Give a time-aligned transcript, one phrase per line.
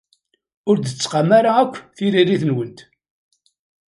[0.69, 2.77] Ur d-tettqam ara akk tririt-nwent.